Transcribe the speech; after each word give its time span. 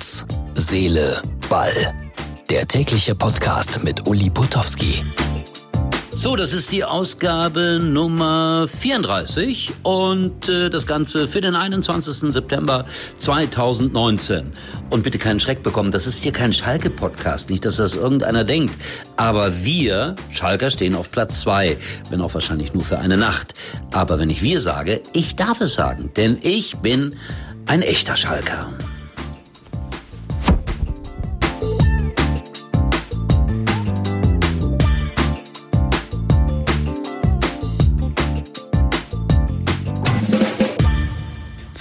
Herz, 0.00 0.24
Seele, 0.54 1.20
Ball. 1.50 1.92
Der 2.48 2.66
tägliche 2.66 3.14
Podcast 3.14 3.84
mit 3.84 4.06
Uli 4.06 4.30
Putowski. 4.30 5.02
So, 6.10 6.36
das 6.36 6.54
ist 6.54 6.72
die 6.72 6.84
Ausgabe 6.84 7.78
Nummer 7.82 8.66
34 8.66 9.70
und 9.82 10.48
äh, 10.48 10.70
das 10.70 10.86
Ganze 10.86 11.28
für 11.28 11.42
den 11.42 11.54
21. 11.54 12.32
September 12.32 12.86
2019. 13.18 14.52
Und 14.88 15.02
bitte 15.02 15.18
keinen 15.18 15.38
Schreck 15.38 15.62
bekommen, 15.62 15.90
das 15.90 16.06
ist 16.06 16.22
hier 16.22 16.32
kein 16.32 16.54
Schalke-Podcast, 16.54 17.50
nicht, 17.50 17.66
dass 17.66 17.76
das 17.76 17.94
irgendeiner 17.94 18.44
denkt. 18.44 18.74
Aber 19.18 19.62
wir, 19.64 20.16
Schalker, 20.32 20.70
stehen 20.70 20.94
auf 20.94 21.10
Platz 21.10 21.40
zwei, 21.40 21.76
wenn 22.08 22.22
auch 22.22 22.32
wahrscheinlich 22.32 22.72
nur 22.72 22.84
für 22.84 23.00
eine 23.00 23.18
Nacht. 23.18 23.52
Aber 23.92 24.18
wenn 24.18 24.30
ich 24.30 24.40
wir 24.40 24.60
sage, 24.60 25.02
ich 25.12 25.36
darf 25.36 25.60
es 25.60 25.74
sagen, 25.74 26.10
denn 26.16 26.38
ich 26.40 26.78
bin 26.78 27.16
ein 27.66 27.82
echter 27.82 28.16
Schalker. 28.16 28.72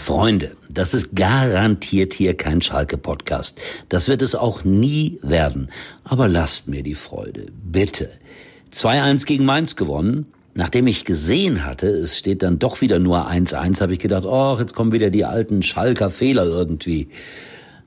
Freunde, 0.10 0.58
das 0.72 0.96
ist 0.96 1.16
garantiert 1.16 2.16
hier 2.16 2.36
kein 2.36 2.64
Schalke-Podcast. 2.64 3.60
Das 3.90 4.08
wird 4.08 4.24
es 4.24 4.34
auch 4.34 4.64
nie 4.64 5.20
werden. 5.22 5.70
Aber 6.04 6.28
lasst 6.28 6.68
mir 6.68 6.82
die 6.82 6.96
Freude, 6.96 7.46
bitte. 7.64 8.10
2-1 8.74 9.28
gegen 9.28 9.46
Mainz 9.46 9.76
gewonnen. 9.76 10.26
Nachdem 10.56 10.88
ich 10.88 11.06
gesehen 11.06 11.64
hatte, 11.64 11.90
es 11.90 12.18
steht 12.18 12.42
dann 12.42 12.58
doch 12.58 12.82
wieder 12.82 12.98
nur 12.98 13.30
1-1, 13.30 13.82
habe 13.82 13.94
ich 13.94 14.00
gedacht, 14.00 14.26
oh, 14.26 14.58
jetzt 14.58 14.74
kommen 14.74 14.94
wieder 14.94 15.12
die 15.12 15.26
alten 15.26 15.62
Schalker 15.62 16.10
Fehler 16.10 16.46
irgendwie. 16.46 17.10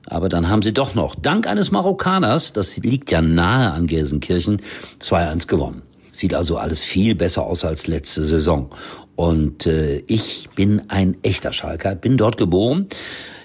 Aber 0.05 0.29
dann 0.29 0.47
haben 0.47 0.61
sie 0.61 0.71
doch 0.71 0.95
noch, 0.95 1.15
dank 1.15 1.45
eines 1.45 1.71
Marokkaners, 1.71 2.53
das 2.53 2.77
liegt 2.77 3.11
ja 3.11 3.21
nahe 3.21 3.71
an 3.71 3.85
Gelsenkirchen, 3.85 4.61
2-1 5.01 5.47
gewonnen. 5.47 5.81
Sieht 6.13 6.35
also 6.35 6.57
alles 6.57 6.83
viel 6.83 7.15
besser 7.15 7.43
aus 7.43 7.65
als 7.65 7.87
letzte 7.87 8.23
Saison. 8.23 8.69
Und 9.15 9.67
äh, 9.67 10.03
ich 10.07 10.49
bin 10.55 10.83
ein 10.89 11.17
echter 11.21 11.53
Schalker, 11.53 11.95
bin 11.95 12.17
dort 12.17 12.37
geboren. 12.37 12.87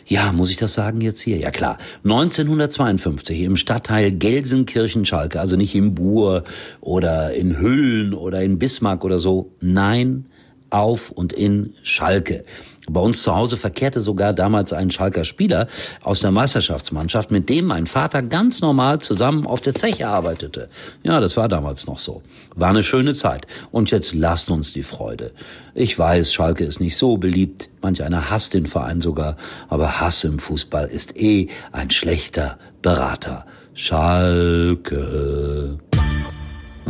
Ja, 0.07 0.33
muss 0.33 0.51
ich 0.51 0.57
das 0.57 0.73
sagen 0.73 1.03
jetzt 1.03 1.21
hier? 1.21 1.37
Ja 1.37 1.51
klar. 1.51 1.77
1952 2.05 3.43
im 3.43 3.57
Stadtteil 3.57 4.11
Gelsenkirchen-Schalke, 4.11 5.39
also 5.39 5.57
nicht 5.57 5.75
im 5.75 5.95
Buhr 5.95 6.45
oder 6.81 7.35
in 7.35 7.59
Hüllen 7.59 8.15
oder 8.15 8.43
in 8.43 8.59
Bismarck 8.59 9.05
oder 9.05 9.19
so. 9.19 9.53
Nein, 9.61 10.25
auf 10.71 11.11
und 11.11 11.33
in 11.33 11.75
Schalke. 11.83 12.45
Bei 12.91 13.01
uns 13.01 13.23
zu 13.23 13.35
Hause 13.35 13.57
verkehrte 13.59 14.01
sogar 14.01 14.33
damals 14.33 14.73
ein 14.73 14.91
Schalker 14.91 15.25
Spieler 15.25 15.67
aus 16.03 16.21
der 16.21 16.31
Meisterschaftsmannschaft, 16.31 17.31
mit 17.31 17.51
dem 17.51 17.67
mein 17.67 17.87
Vater 17.87 18.23
ganz 18.23 18.63
normal 18.63 19.01
zusammen 19.01 19.47
auf 19.47 19.61
der 19.61 19.75
Zeche 19.75 20.09
arbeitete. 20.09 20.71
Ja, 21.03 21.21
das 21.21 21.37
war 21.37 21.49
damals 21.49 21.87
noch 21.87 21.99
so. 21.99 22.23
War 22.55 22.71
eine 22.71 22.83
schöne 22.83 23.13
Zeit. 23.13 23.47
Und 23.71 23.91
jetzt 23.91 24.15
lasst 24.15 24.51
uns 24.51 24.73
die 24.73 24.83
Freude. 24.83 25.33
Ich 25.75 25.99
weiß, 25.99 26.33
Schalke 26.33 26.65
ist 26.65 26.81
nicht 26.81 26.97
so 26.97 27.19
beliebt. 27.19 27.69
Manch 27.83 28.03
einer 28.03 28.31
hasst 28.31 28.55
den 28.55 28.65
Verein 28.67 29.03
sogar. 29.03 29.37
Aber 29.69 30.01
Hass 30.01 30.25
im 30.25 30.39
Fußball 30.39 30.87
ist 30.89 31.15
eh 31.17 31.49
ein 31.73 31.91
schlechter 31.91 32.59
Berater. 32.81 33.45
Schalke. 33.75 34.99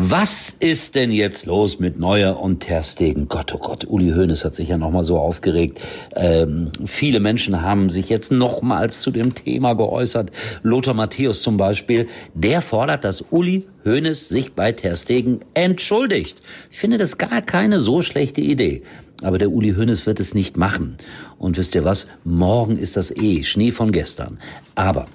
Was 0.01 0.55
ist 0.61 0.95
denn 0.95 1.11
jetzt 1.11 1.47
los 1.47 1.81
mit 1.81 1.99
Neuer 1.99 2.39
und 2.39 2.61
Ter 2.61 2.85
Stegen? 2.85 3.27
Gott, 3.27 3.53
oh 3.53 3.59
Gott, 3.59 3.85
Uli 3.85 4.11
Hoeneß 4.11 4.45
hat 4.45 4.55
sich 4.55 4.69
ja 4.69 4.79
nochmal 4.79 5.03
so 5.03 5.19
aufgeregt. 5.19 5.81
Ähm, 6.15 6.71
viele 6.87 7.19
Menschen 7.19 7.63
haben 7.63 7.91
sich 7.91 8.09
jetzt 8.09 8.31
nochmals 8.31 9.01
zu 9.01 9.11
dem 9.11 9.35
Thema 9.35 9.75
geäußert. 9.75 10.31
Lothar 10.63 10.95
Matthäus 10.95 11.43
zum 11.43 11.57
Beispiel, 11.57 12.07
der 12.33 12.61
fordert, 12.61 13.03
dass 13.03 13.25
Uli 13.31 13.67
Hoeneß 13.85 14.29
sich 14.29 14.53
bei 14.53 14.71
Ter 14.71 14.95
Stegen 14.95 15.41
entschuldigt. 15.55 16.41
Ich 16.71 16.79
finde 16.79 16.99
das 16.99 17.19
gar 17.19 17.43
keine 17.43 17.81
so 17.81 18.01
schlechte 18.01 18.41
Idee. 18.41 18.83
Aber 19.23 19.39
der 19.39 19.51
Uli 19.51 19.75
Hoeneß 19.75 20.07
wird 20.07 20.21
es 20.21 20.33
nicht 20.33 20.57
machen. 20.57 20.97
Und 21.39 21.57
wisst 21.57 21.75
ihr 21.75 21.85
was? 21.85 22.07
Morgen 22.23 22.79
ist 22.79 22.97
das 22.97 23.11
eh 23.11 23.43
Schnee 23.43 23.73
von 23.73 23.91
gestern. 23.91 24.39
Aber 24.77 25.07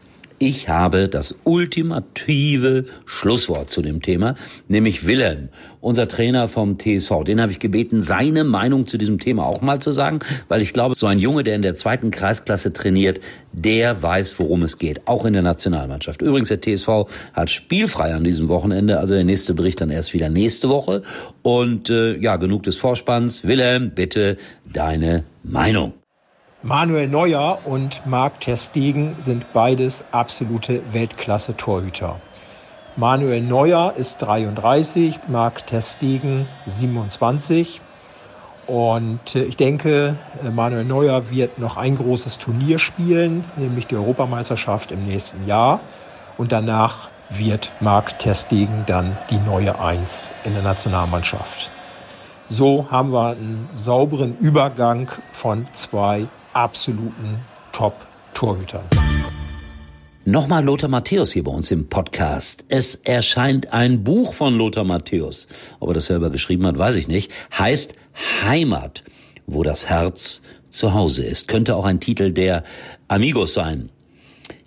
ich 0.45 0.67
habe 0.67 1.07
das 1.07 1.35
ultimative 1.45 2.85
Schlusswort 3.05 3.69
zu 3.69 3.81
dem 3.81 4.01
Thema, 4.01 4.35
nämlich 4.67 5.07
Wilhelm, 5.07 5.47
unser 5.79 6.09
Trainer 6.09 6.49
vom 6.49 6.77
TSV. 6.77 7.23
Den 7.25 7.39
habe 7.39 7.53
ich 7.53 7.59
gebeten, 7.59 8.01
seine 8.01 8.43
Meinung 8.43 8.85
zu 8.85 8.97
diesem 8.97 9.19
Thema 9.19 9.45
auch 9.45 9.61
mal 9.61 9.79
zu 9.79 9.91
sagen, 9.91 10.19
weil 10.49 10.61
ich 10.61 10.73
glaube, 10.73 10.95
so 10.95 11.07
ein 11.07 11.19
Junge, 11.19 11.43
der 11.43 11.55
in 11.55 11.61
der 11.61 11.75
zweiten 11.75 12.11
Kreisklasse 12.11 12.73
trainiert, 12.73 13.21
der 13.53 14.03
weiß, 14.03 14.37
worum 14.37 14.63
es 14.63 14.77
geht, 14.79 15.07
auch 15.07 15.23
in 15.23 15.31
der 15.31 15.43
Nationalmannschaft. 15.43 16.21
Übrigens, 16.21 16.49
der 16.49 16.59
TSV 16.59 17.05
hat 17.31 17.49
spielfrei 17.49 18.13
an 18.13 18.25
diesem 18.25 18.49
Wochenende, 18.49 18.99
also 18.99 19.13
der 19.13 19.23
nächste 19.23 19.53
Bericht 19.53 19.79
dann 19.79 19.91
erst 19.91 20.13
wieder 20.13 20.27
nächste 20.27 20.67
Woche. 20.67 21.03
Und 21.41 21.89
äh, 21.89 22.17
ja, 22.17 22.35
genug 22.35 22.63
des 22.63 22.77
Vorspanns. 22.77 23.47
Wilhelm, 23.47 23.91
bitte 23.91 24.35
deine 24.73 25.23
Meinung. 25.43 25.93
Manuel 26.65 27.09
Neuer 27.09 27.59
und 27.65 28.05
Marc 28.05 28.39
Terstegen 28.39 29.17
sind 29.19 29.51
beides 29.51 30.05
absolute 30.13 30.93
Weltklasse-Torhüter. 30.93 32.21
Manuel 32.95 33.41
Neuer 33.41 33.93
ist 33.97 34.21
33, 34.21 35.27
Marc 35.27 35.67
Terstegen 35.67 36.47
27. 36.65 37.81
Und 38.65 39.35
äh, 39.35 39.43
ich 39.43 39.57
denke, 39.57 40.15
äh, 40.41 40.51
Manuel 40.51 40.85
Neuer 40.85 41.29
wird 41.29 41.57
noch 41.57 41.75
ein 41.75 41.95
großes 41.97 42.37
Turnier 42.37 42.79
spielen, 42.79 43.43
nämlich 43.57 43.87
die 43.87 43.97
Europameisterschaft 43.97 44.93
im 44.93 45.03
nächsten 45.03 45.45
Jahr. 45.45 45.81
Und 46.37 46.53
danach 46.53 47.11
wird 47.27 47.73
Marc 47.81 48.17
Terstegen 48.19 48.85
dann 48.85 49.17
die 49.29 49.39
neue 49.39 49.79
Eins 49.79 50.33
in 50.43 50.53
der 50.53 50.63
Nationalmannschaft. 50.63 51.73
So 52.47 52.89
haben 52.89 53.11
wir 53.11 53.31
einen 53.31 53.67
sauberen 53.73 54.37
Übergang 54.37 55.11
von 55.29 55.65
zwei 55.73 56.29
absoluten 56.53 57.39
Top-Torhütern. 57.71 58.83
Nochmal 60.25 60.63
Lothar 60.63 60.89
Matthäus 60.89 61.33
hier 61.33 61.43
bei 61.43 61.51
uns 61.51 61.69
im 61.71 61.89
Podcast. 61.89 62.63
Es 62.69 62.95
erscheint 62.95 63.73
ein 63.73 64.05
Buch 64.05 64.33
von 64.33 64.57
Lothar 64.57 64.85
Matthäus. 64.85 65.49
Ob 65.81 65.89
er 65.89 65.95
das 65.95 66.05
selber 66.05 66.29
geschrieben 66.29 66.65
hat, 66.65 66.77
weiß 66.77 66.95
ich 66.95 67.09
nicht. 67.09 67.31
Heißt 67.57 67.95
Heimat, 68.45 69.03
wo 69.47 69.63
das 69.63 69.89
Herz 69.89 70.41
zu 70.69 70.93
Hause 70.93 71.25
ist. 71.25 71.49
Könnte 71.49 71.75
auch 71.75 71.83
ein 71.83 71.99
Titel 71.99 72.31
der 72.31 72.63
Amigos 73.09 73.53
sein. 73.53 73.89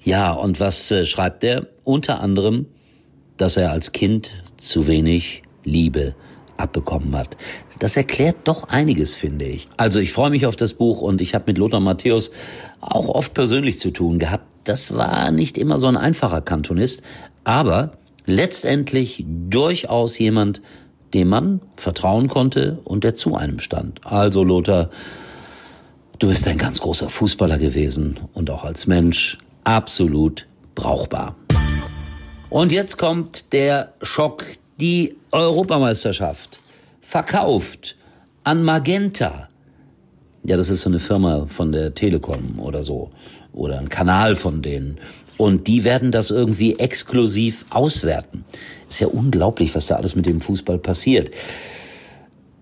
Ja, 0.03 0.33
und 0.33 0.61
was 0.61 0.91
äh, 0.91 1.07
schreibt 1.07 1.43
er? 1.43 1.69
Unter 1.85 2.21
anderem, 2.21 2.67
dass 3.39 3.57
er 3.57 3.73
als 3.73 3.93
Kind 3.93 4.31
zu 4.59 4.87
wenig 4.87 5.43
Liebe 5.65 6.15
abbekommen 6.59 7.17
hat. 7.17 7.37
Das 7.79 7.97
erklärt 7.97 8.37
doch 8.45 8.69
einiges, 8.69 9.15
finde 9.15 9.45
ich. 9.45 9.69
Also 9.77 10.01
ich 10.01 10.13
freue 10.13 10.31
mich 10.31 10.47
auf 10.47 10.57
das 10.57 10.73
Buch 10.75 11.03
und 11.03 11.21
ich 11.21 11.35
habe 11.35 11.45
mit 11.49 11.59
Lothar 11.59 11.81
Matthäus 11.81 12.31
auch 12.81 13.09
oft 13.09 13.35
persönlich 13.35 13.79
zu 13.79 13.91
tun 13.91 14.19
gehabt. 14.19 14.47
Das 14.65 14.97
war 14.97 15.31
nicht 15.31 15.59
immer 15.59 15.79
so 15.79 15.87
ein 15.87 15.97
einfacher 15.97 16.41
Kantonist, 16.41 17.03
aber 17.45 17.93
letztendlich 18.25 19.25
durchaus 19.27 20.19
jemand, 20.19 20.63
dem 21.15 21.29
man 21.29 21.61
vertrauen 21.77 22.29
konnte 22.29 22.81
und 22.85 23.05
der 23.05 23.15
zu 23.15 23.37
einem 23.37 23.61
stand. 23.61 24.01
Also 24.05 24.43
Lothar, 24.43 24.91
du 26.19 26.29
bist 26.29 26.49
ein 26.49 26.59
ganz 26.59 26.81
großer 26.81 27.09
Fußballer 27.09 27.59
gewesen 27.59 28.19
und 28.35 28.51
auch 28.51 28.65
als 28.65 28.87
Mensch 28.87 29.39
absolut 29.65 30.47
brauchbar. 30.75 31.37
Und 32.49 32.73
jetzt 32.73 32.97
kommt 32.97 33.53
der 33.53 33.95
Schock, 34.03 34.45
die 34.81 35.17
Europameisterschaft 35.31 36.61
verkauft 37.01 37.97
an 38.45 38.63
Magenta. 38.63 39.49
Ja, 40.45 40.57
das 40.57 40.71
ist 40.71 40.83
so 40.83 40.91
eine 40.91 40.99
Firma 40.99 41.47
von 41.47 41.73
der 41.73 41.95
Telekom 41.95 42.59
oder 42.61 42.85
so. 42.85 43.11
Oder 43.53 43.79
ein 43.79 43.89
Kanal 43.89 44.35
von 44.35 44.61
denen. 44.61 44.99
Und 45.39 45.67
die 45.67 45.85
werden 45.85 46.13
das 46.13 46.31
irgendwie 46.31 46.79
exklusiv 46.79 47.65
auswerten. 47.71 48.45
Ist 48.89 49.01
ja 49.01 49.07
unglaublich, 49.07 49.75
was 49.75 49.87
da 49.87 49.97
alles 49.97 50.15
mit 50.15 50.27
dem 50.27 50.41
Fußball 50.41 50.79
passiert. 50.79 51.31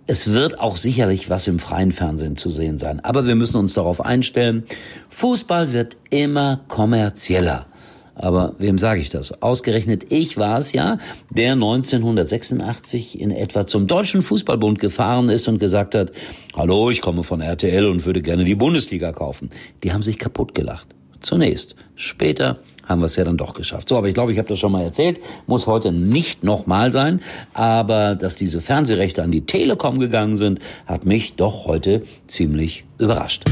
Es 0.07 0.33
wird 0.33 0.61
auch 0.61 0.77
sicherlich 0.77 1.31
was 1.31 1.49
im 1.49 1.59
freien 1.59 1.93
Fernsehen 1.93 2.37
zu 2.37 2.51
sehen 2.51 2.79
sein. 2.79 3.01
Aber 3.01 3.27
wir 3.27 3.35
müssen 3.35 3.57
uns 3.57 3.75
darauf 3.75 4.01
einstellen. 4.01 4.65
Fußball 5.09 5.73
wird 5.73 5.97
immer 6.11 6.61
kommerzieller. 6.69 7.67
Aber 8.15 8.55
wem 8.59 8.79
sage 8.79 9.01
ich 9.01 9.11
das? 9.11 9.43
Ausgerechnet 9.43 10.07
ich 10.11 10.37
war 10.37 10.59
es 10.59 10.73
ja, 10.73 10.99
der 11.31 11.53
1986 11.53 13.21
in 13.21 13.31
etwa 13.31 13.67
zum 13.67 13.87
Deutschen 13.87 14.23
Fußballbund 14.23 14.79
gefahren 14.79 15.29
ist 15.29 15.49
und 15.49 15.59
gesagt 15.59 15.95
hat, 15.95 16.13
hallo, 16.57 16.91
ich 16.91 17.01
komme 17.01 17.23
von 17.23 17.41
RTL 17.41 17.87
und 17.87 18.07
würde 18.07 18.23
gerne 18.23 18.45
die 18.45 18.55
Bundesliga 18.55 19.13
kaufen. 19.13 19.51
Die 19.83 19.93
haben 19.93 20.03
sich 20.03 20.19
kaputt 20.19 20.55
gelacht. 20.55 20.89
Zunächst. 21.21 21.75
Später 21.97 22.59
haben 22.85 23.01
wir 23.01 23.07
es 23.07 23.17
ja 23.17 23.25
dann 23.25 23.37
doch 23.37 23.55
geschafft. 23.55 23.89
So, 23.89 23.97
aber 23.97 24.09
ich 24.09 24.15
glaube, 24.15 24.33
ich 24.33 24.39
habe 24.39 24.49
das 24.49 24.59
schon 24.59 24.73
mal 24.73 24.83
erzählt, 24.83 25.21
muss 25.47 25.67
heute 25.67 25.91
nicht 25.91 26.45
nochmal 26.45 26.93
sein, 26.93 27.21
aber 27.55 28.15
dass 28.15 28.37
diese 28.37 28.61
Fernsehrechte 28.61 29.23
an 29.23 29.31
die 29.31 29.47
Telekom 29.47 29.99
gegangen 29.99 30.37
sind, 30.37 30.61
hat 30.87 31.07
mich 31.07 31.35
doch 31.35 31.67
heute 31.67 32.03
ziemlich 32.27 32.85
überrascht. 32.99 33.45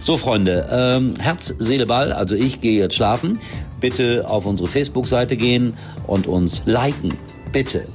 So, 0.00 0.16
Freunde, 0.16 0.68
ähm, 0.70 1.14
Herz, 1.18 1.54
Seele, 1.58 1.86
Ball, 1.86 2.12
also 2.12 2.36
ich 2.36 2.60
gehe 2.60 2.78
jetzt 2.78 2.94
schlafen. 2.94 3.40
Bitte 3.80 4.24
auf 4.28 4.46
unsere 4.46 4.68
Facebook-Seite 4.68 5.36
gehen 5.36 5.74
und 6.06 6.26
uns 6.26 6.62
liken. 6.66 7.14
Bitte. 7.52 7.86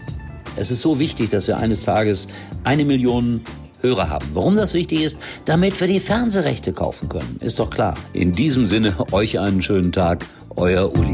Es 0.56 0.72
ist 0.72 0.82
so 0.82 1.00
wichtig, 1.00 1.30
dass 1.30 1.48
wir 1.48 1.58
eines 1.58 1.84
Tages 1.84 2.28
eine 2.64 2.86
Million 2.86 3.42
Hörer 3.82 4.10
haben. 4.10 4.26
Warum 4.34 4.56
das 4.56 4.74
wichtig 4.74 5.02
ist? 5.02 5.20
Damit 5.46 5.80
wir 5.82 5.88
die 5.88 6.00
Fernsehrechte 6.00 6.72
kaufen 6.72 7.10
können. 7.10 7.38
Ist 7.42 7.60
doch 7.60 7.70
klar. 7.70 7.96
In 8.14 8.32
diesem 8.32 8.66
Sinne, 8.66 8.96
euch 9.12 9.40
einen 9.40 9.62
schönen 9.62 9.92
Tag. 9.92 10.26
Euer 10.56 10.96
Uli. 10.98 11.12